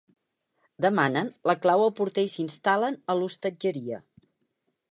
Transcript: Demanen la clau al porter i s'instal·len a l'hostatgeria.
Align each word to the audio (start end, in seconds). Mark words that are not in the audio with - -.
Demanen 0.85 1.29
la 1.49 1.55
clau 1.65 1.83
al 1.83 1.93
porter 1.99 2.25
i 2.29 2.31
s'instal·len 2.37 2.99
a 3.15 3.17
l'hostatgeria. 3.19 4.01